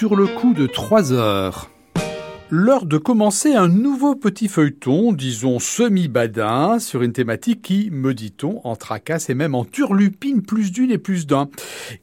[0.00, 1.68] sur le coup de 3 heures.
[2.52, 8.60] L'heure de commencer un nouveau petit feuilleton, disons semi-badin, sur une thématique qui, me dit-on,
[8.66, 11.48] en tracasse et même en turlupine plus d'une et plus d'un.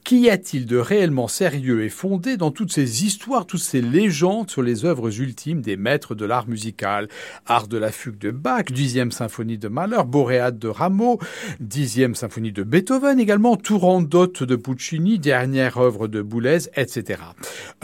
[0.04, 4.62] Qu'y a-t-il de réellement sérieux et fondé dans toutes ces histoires, toutes ces légendes sur
[4.62, 7.08] les œuvres ultimes des maîtres de l'art musical?
[7.44, 11.18] Art de la fugue de Bach, dixième symphonie de Mahler, Boréade de Rameau,
[11.60, 17.20] dixième symphonie de Beethoven, également Turandot de Puccini, dernière œuvre de Boulez, etc.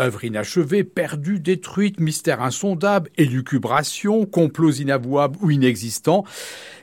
[0.01, 6.25] Œuvre inachevée, perdue, détruite, mystère insondable, élucubration, complots inavouables ou inexistants.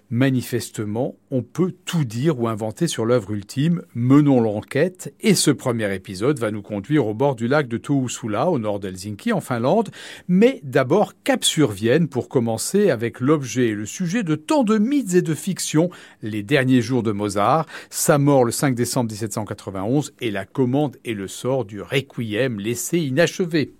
[0.10, 3.84] Manifestement, on peut tout dire ou inventer sur l'œuvre ultime.
[3.96, 8.50] Menons l'enquête et ce premier épisode va nous conduire au bord du lac de Tuusula,
[8.50, 9.90] au nord d'Helsinki, en Finlande.
[10.28, 15.14] Mais d'abord, cap Vienne pour commencer avec l'objet et le sujet de tant de mythes
[15.14, 15.90] et de fictions,
[16.22, 21.14] les derniers jours de Mozart, sa mort le 5 décembre 1791 et la commande et
[21.14, 23.72] le sort du requiem laissé inachevé.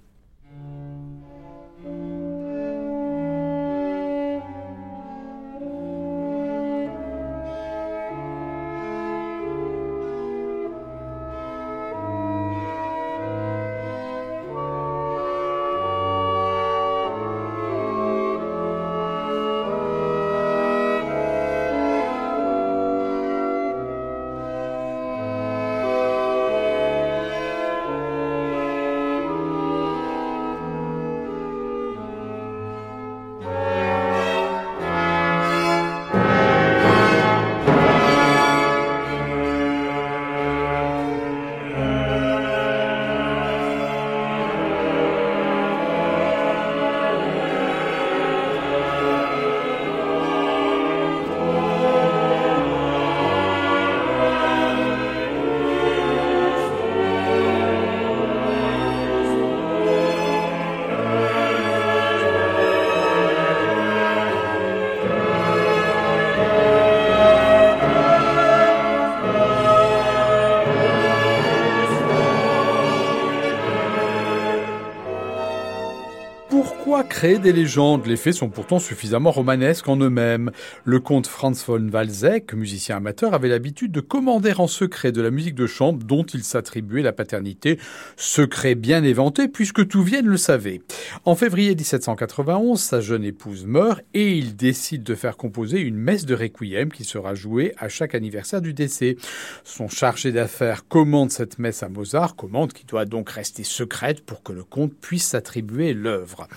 [77.22, 78.08] Des légendes.
[78.08, 80.50] Les faits sont pourtant suffisamment romanesques en eux-mêmes.
[80.86, 85.30] Le comte Franz von Walzeck, musicien amateur, avait l'habitude de commander en secret de la
[85.30, 87.78] musique de chambre dont il s'attribuait la paternité.
[88.18, 90.82] Secret bien éventé puisque tout Vienne le savait.
[91.24, 96.26] En février 1791, sa jeune épouse meurt et il décide de faire composer une messe
[96.26, 99.16] de requiem qui sera jouée à chaque anniversaire du décès.
[99.64, 104.42] Son chargé d'affaires commande cette messe à Mozart, commande qui doit donc rester secrète pour
[104.42, 106.48] que le comte puisse s'attribuer l'œuvre.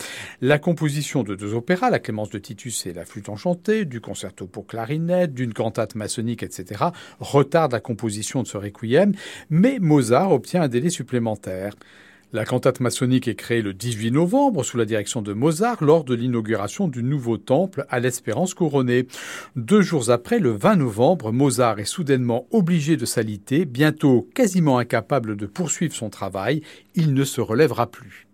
[0.41, 4.47] La composition de deux opéras, la Clémence de Titus et la Flûte enchantée, du concerto
[4.47, 6.85] pour clarinette, d'une cantate maçonnique, etc.,
[7.21, 9.13] retarde la composition de ce requiem,
[9.51, 11.75] mais Mozart obtient un délai supplémentaire.
[12.35, 16.17] La cantate maçonnique est créée le 18 novembre sous la direction de Mozart lors de
[16.17, 19.07] l'inauguration du nouveau temple à l'Espérance couronnée.
[19.55, 25.37] Deux jours après, le 20 novembre, Mozart est soudainement obligé de s'aliter, bientôt quasiment incapable
[25.37, 26.63] de poursuivre son travail,
[26.97, 28.27] il ne se relèvera plus.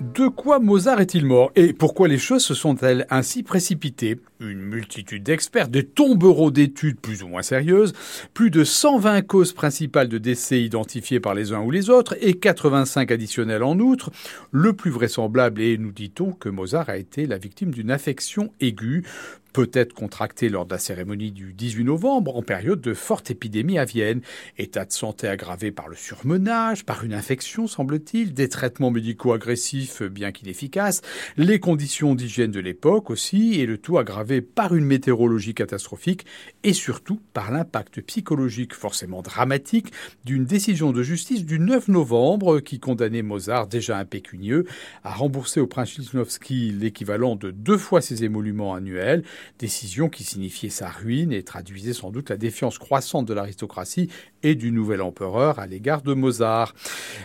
[0.00, 4.20] De quoi Mozart est-il mort Et pourquoi les choses se sont-elles ainsi précipitées?
[4.38, 7.94] Une multitude d'experts, des tombereaux d'études plus ou moins sérieuses,
[8.32, 12.34] plus de 120 causes principales de décès identifiées par les uns ou les autres, et
[12.34, 14.12] 85 additionnelles en outre.
[14.52, 19.04] Le plus vraisemblable est, nous dit-on, que Mozart a été la victime d'une affection aiguë,
[19.52, 23.84] peut-être contracté lors de la cérémonie du 18 novembre, en période de forte épidémie à
[23.84, 24.20] Vienne.
[24.58, 30.02] État de santé aggravé par le surmenage, par une infection, semble-t-il, des traitements médicaux agressifs,
[30.02, 31.02] bien qu'inefficaces,
[31.36, 36.26] les conditions d'hygiène de l'époque aussi, et le tout aggravé par une météorologie catastrophique,
[36.62, 39.92] et surtout par l'impact psychologique forcément dramatique
[40.24, 44.64] d'une décision de justice du 9 novembre qui condamnait Mozart, déjà impécunieux,
[45.04, 49.24] à rembourser au prince Lichnowsky l'équivalent de deux fois ses émoluments annuels,
[49.58, 54.08] décision qui signifiait sa ruine et traduisait sans doute la défiance croissante de l'aristocratie
[54.42, 56.74] et du nouvel empereur à l'égard de Mozart.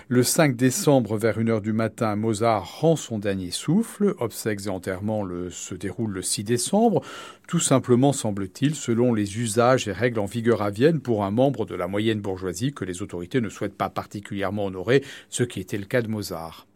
[0.07, 4.15] Le 5 décembre, vers 1 heure du matin, Mozart rend son dernier souffle.
[4.19, 7.01] Obsèques et enterrements se déroulent le 6 décembre,
[7.47, 11.65] tout simplement, semble-t-il, selon les usages et règles en vigueur à Vienne pour un membre
[11.65, 15.77] de la moyenne bourgeoisie que les autorités ne souhaitent pas particulièrement honorer, ce qui était
[15.77, 16.67] le cas de Mozart.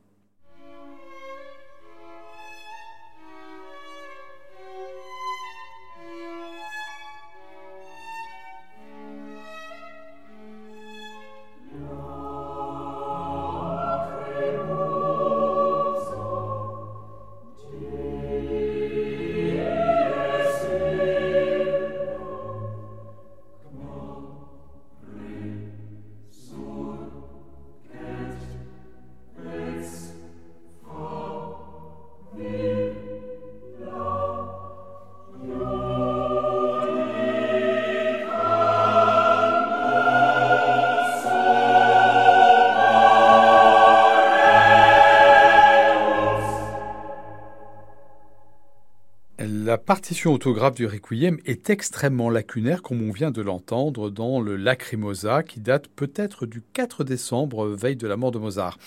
[49.88, 55.44] Partition autographe du Requiem est extrêmement lacunaire, comme on vient de l'entendre dans le Lacrimosa,
[55.44, 58.78] qui date peut-être du 4 décembre, veille de la mort de Mozart.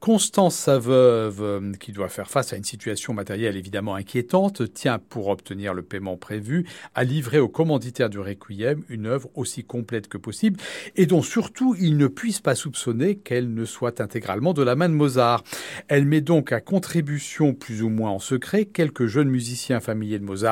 [0.00, 5.28] Constance, sa veuve, qui doit faire face à une situation matérielle évidemment inquiétante, tient, pour
[5.28, 10.18] obtenir le paiement prévu, à livrer au commanditaire du Requiem une œuvre aussi complète que
[10.18, 10.60] possible,
[10.94, 14.90] et dont surtout il ne puisse pas soupçonner qu'elle ne soit intégralement de la main
[14.90, 15.42] de Mozart.
[15.88, 20.24] Elle met donc à contribution, plus ou moins en secret, quelques jeunes musiciens familiers de
[20.24, 20.49] Mozart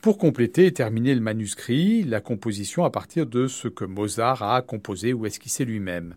[0.00, 4.62] pour compléter et terminer le manuscrit, la composition à partir de ce que Mozart a
[4.62, 6.14] composé ou esquissé lui-même.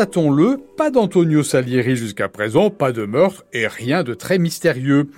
[0.00, 5.10] Constatons-le, pas d'Antonio Salieri jusqu'à présent, pas de meurtre et rien de très mystérieux.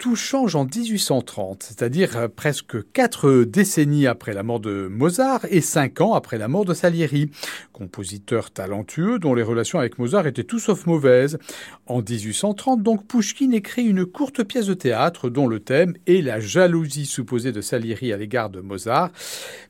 [0.00, 5.60] Tout change en 1830, c'est-à-dire euh, presque quatre décennies après la mort de Mozart et
[5.60, 7.30] cinq ans après la mort de Salieri,
[7.74, 11.38] compositeur talentueux dont les relations avec Mozart étaient tout sauf mauvaises.
[11.84, 16.40] En 1830, donc, Pouchkine écrit une courte pièce de théâtre dont le thème est la
[16.40, 19.10] jalousie supposée de Salieri à l'égard de Mozart,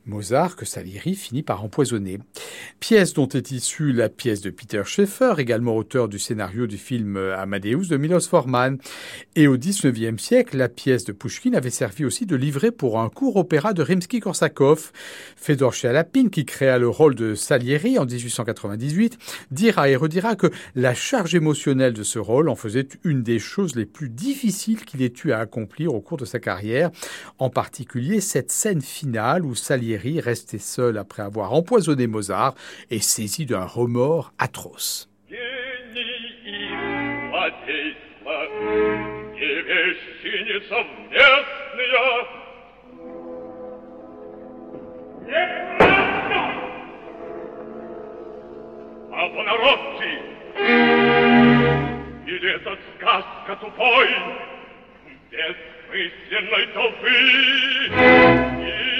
[0.06, 2.20] Mozart que Salieri finit par empoisonner.
[2.78, 7.16] Pièce dont est issue la pièce de Peter Schaeffer, également auteur du scénario du film
[7.16, 8.78] Amadeus de Milos Forman.
[9.34, 13.08] Et au XIXe siècle, la pièce de Pushkin avait servi aussi de livret pour un
[13.08, 14.92] court opéra de Rimsky-Korsakov.
[15.36, 19.18] Fedor Chalapin, qui créa le rôle de Salieri en 1898,
[19.50, 23.74] dira et redira que la charge émotionnelle de ce rôle en faisait une des choses
[23.74, 26.90] les plus difficiles qu'il ait eu à accomplir au cours de sa carrière,
[27.38, 32.54] en particulier cette scène finale où Salieri, resté seul après avoir empoisonné Mozart,
[32.90, 35.09] est saisi d'un remords atroce.
[49.11, 50.09] А по-народці
[52.25, 54.09] идет сказка тупой
[55.31, 57.11] Бессмысленной толпы
[58.61, 58.98] И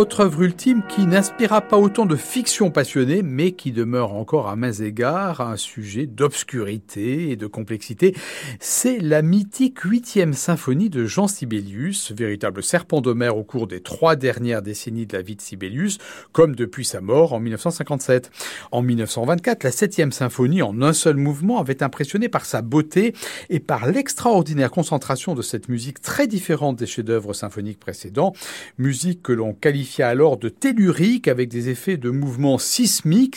[0.00, 4.56] Autre œuvre ultime qui n'inspira pas autant de fiction passionnée, mais qui demeure encore à
[4.56, 8.16] mains égards un sujet d'obscurité et de complexité,
[8.60, 13.82] c'est la mythique huitième symphonie de Jean Sibelius, véritable serpent de mer au cours des
[13.82, 15.98] trois dernières décennies de la vie de Sibelius,
[16.32, 18.30] comme depuis sa mort en 1957.
[18.72, 23.12] En 1924, la septième symphonie, en un seul mouvement, avait impressionné par sa beauté
[23.50, 28.32] et par l'extraordinaire concentration de cette musique très différente des chefs-d'œuvre symphoniques précédents,
[28.78, 33.36] musique que l'on qualifie alors de tellurique avec des effets de mouvement sismique,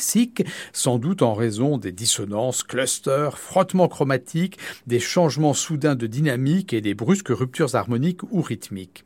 [0.71, 6.81] sans doute en raison des dissonances, clusters, frottements chromatiques, des changements soudains de dynamique et
[6.81, 9.05] des brusques ruptures harmoniques ou rythmiques.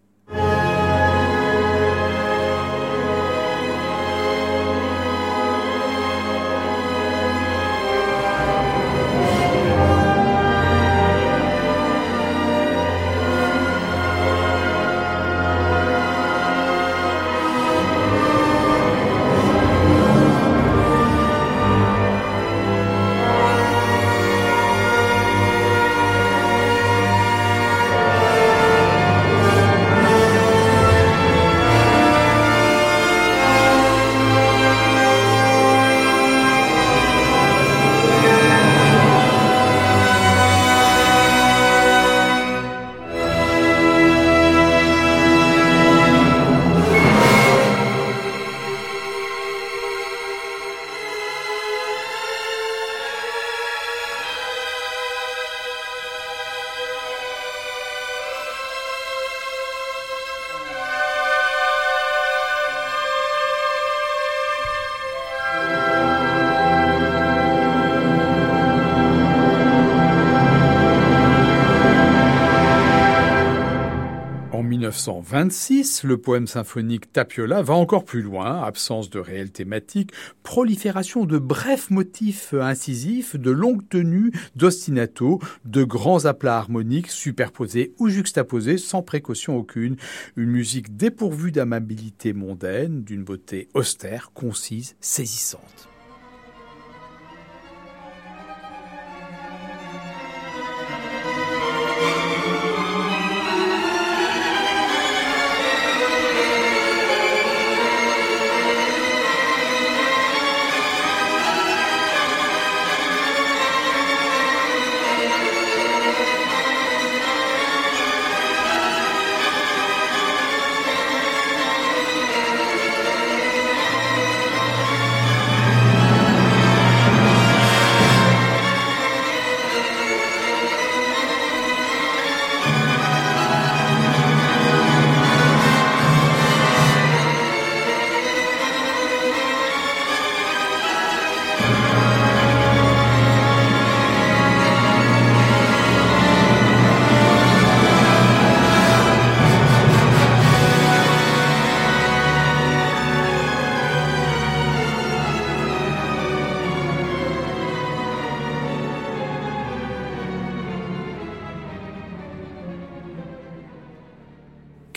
[75.07, 80.11] 1926, le poème symphonique Tapiola va encore plus loin, absence de réelle thématique,
[80.43, 88.09] prolifération de brefs motifs incisifs, de longues tenues d'ostinato, de grands aplats harmoniques superposés ou
[88.09, 89.95] juxtaposés sans précaution aucune,
[90.35, 95.89] une musique dépourvue d'amabilité mondaine, d'une beauté austère, concise, saisissante.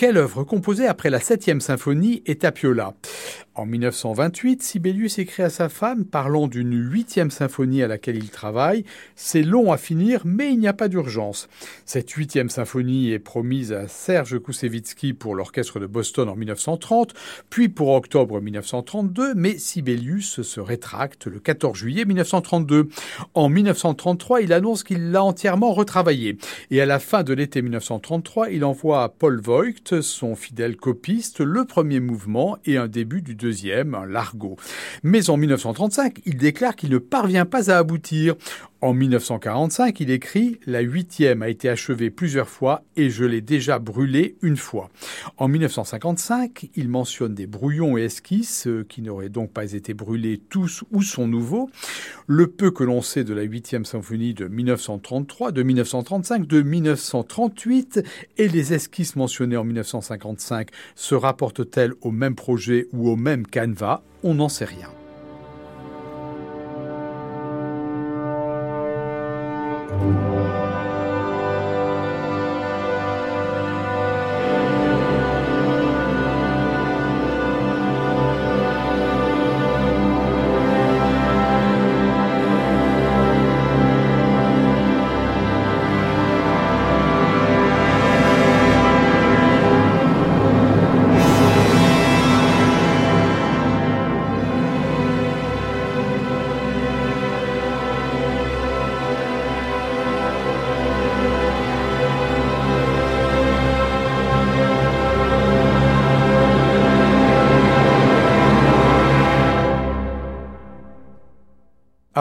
[0.00, 2.94] Quelle œuvre composée après la septième symphonie est Tapiola
[3.56, 8.84] En 1928, Sibelius écrit à sa femme parlant d'une huitième symphonie à laquelle il travaille.
[9.16, 11.48] C'est long à finir, mais il n'y a pas d'urgence.
[11.84, 17.12] Cette huitième symphonie est promise à Serge Koussevitzky pour l'orchestre de Boston en 1930,
[17.50, 22.88] puis pour octobre 1932, mais Sibelius se rétracte le 14 juillet 1932.
[23.34, 26.38] En 1933, il annonce qu'il l'a entièrement retravaillé.
[26.70, 31.40] Et à la fin de l'été 1933, il envoie à Paul Voigt, son fidèle copiste,
[31.40, 34.56] le premier mouvement et un début du deuxième, un largo.
[35.02, 38.36] Mais en 1935, il déclare qu'il ne parvient pas à aboutir.
[38.82, 43.78] En 1945, il écrit La huitième a été achevée plusieurs fois et je l'ai déjà
[43.78, 44.88] brûlée une fois.
[45.36, 50.40] En 1955, il mentionne des brouillons et esquisses euh, qui n'auraient donc pas été brûlés
[50.48, 51.68] tous ou sont nouveaux.
[52.26, 58.02] Le peu que l'on sait de la huitième symphonie de 1933, de 1935, de 1938
[58.38, 64.02] et les esquisses mentionnées en 1955 se rapportent-elles au même projet ou au même canevas
[64.22, 64.88] On n'en sait rien.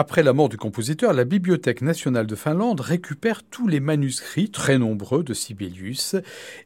[0.00, 4.78] Après la mort du compositeur, la Bibliothèque nationale de Finlande récupère tous les manuscrits, très
[4.78, 6.16] nombreux, de Sibelius.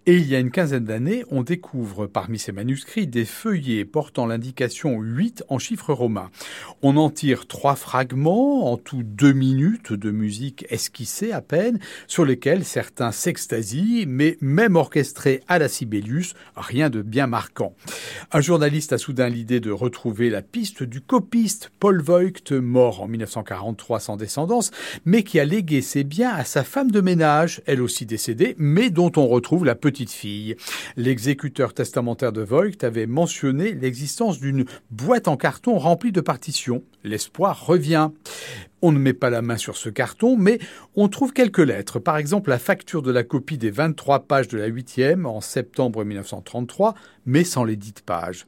[0.07, 4.27] Et il y a une quinzaine d'années, on découvre parmi ces manuscrits des feuillets portant
[4.27, 6.31] l'indication 8 en chiffres romains.
[6.83, 12.25] On en tire trois fragments, en tout deux minutes de musique esquissée à peine, sur
[12.25, 17.75] lesquels certains s'extasient, mais même orchestrés à la Sibelius, rien de bien marquant.
[18.31, 23.09] Un journaliste a soudain l'idée de retrouver la piste du copiste Paul Voigt, mort en
[23.25, 24.71] 1943 sans descendance,
[25.05, 28.91] mais qui a légué ses biens à sa femme de ménage, elle aussi décédée, mais
[28.91, 30.57] dont on retrouve la petite fille.
[30.97, 36.83] L'exécuteur testamentaire de Voigt avait mentionné l'existence d'une boîte en carton remplie de partitions.
[37.03, 38.11] L'espoir revient.
[38.87, 40.59] On ne met pas la main sur ce carton, mais
[40.95, 41.99] on trouve quelques lettres.
[41.99, 46.05] Par exemple, la facture de la copie des 23 pages de la huitième en septembre
[46.05, 48.45] 1933, mais sans les dites pages.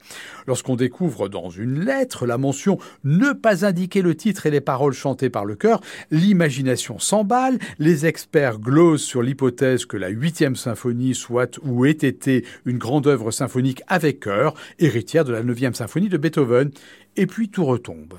[0.47, 4.93] Lorsqu'on découvre dans une lettre la mention ne pas indiquer le titre et les paroles
[4.93, 11.15] chantées par le chœur, l'imagination s'emballe, les experts glosent sur l'hypothèse que la huitième symphonie
[11.15, 16.11] soit ou ait été une grande œuvre symphonique avec chœur, héritière de la neuvième symphonie
[16.11, 16.73] de Beethoven,
[17.17, 18.19] et puis tout retombe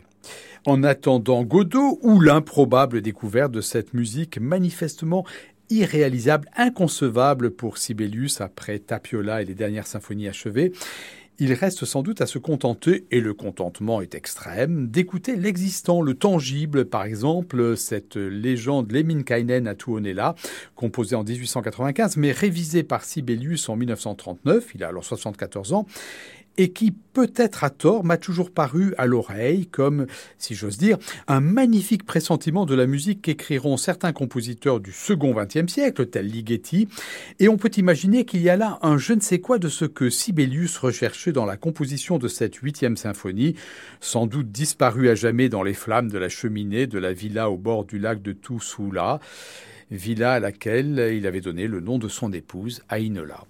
[0.68, 5.26] en attendant Godot ou l'improbable découverte de cette musique manifestement
[5.70, 10.74] irréalisable, inconcevable pour Sibelius après Tapiola et les dernières symphonies achevées,
[11.40, 16.16] il reste sans doute à se contenter, et le contentement est extrême, d'écouter l'existant, le
[16.16, 20.36] tangible, par exemple, cette légende Lemminkainen à Tuonela,
[20.76, 25.86] composée en 1895, mais révisée par Sibelius en 1939, il a alors 74 ans,
[26.58, 30.98] et qui, peut-être à tort, m'a toujours paru à l'oreille comme, si j'ose dire,
[31.28, 36.88] un magnifique pressentiment de la musique qu'écriront certains compositeurs du second XXe siècle, tels Ligeti,
[37.40, 39.86] et on peut imaginer qu'il y a là un je ne sais quoi de ce
[39.86, 43.56] que Sibelius recherchait dans la composition de cette huitième symphonie,
[44.00, 47.58] sans doute disparue à jamais dans les flammes de la cheminée de la villa au
[47.58, 49.20] bord du lac de Tousoula,
[49.92, 53.44] villa à laquelle il avait donné le nom de son épouse, Ainola.